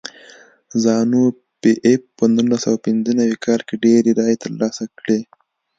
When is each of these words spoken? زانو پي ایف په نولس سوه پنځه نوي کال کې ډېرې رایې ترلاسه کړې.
زانو 0.83 1.23
پي 1.59 1.71
ایف 1.87 2.01
په 2.17 2.23
نولس 2.35 2.61
سوه 2.65 2.77
پنځه 2.85 3.11
نوي 3.19 3.37
کال 3.45 3.61
کې 3.67 3.75
ډېرې 3.83 4.11
رایې 4.19 4.37
ترلاسه 4.43 4.83
کړې. 4.99 5.19